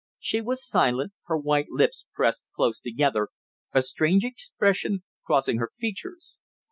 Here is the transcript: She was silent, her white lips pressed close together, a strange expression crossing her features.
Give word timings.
She 0.17 0.41
was 0.41 0.67
silent, 0.67 1.13
her 1.27 1.37
white 1.37 1.69
lips 1.69 2.07
pressed 2.15 2.45
close 2.55 2.79
together, 2.79 3.29
a 3.71 3.83
strange 3.83 4.25
expression 4.25 5.03
crossing 5.23 5.57
her 5.59 5.69
features. 5.75 6.37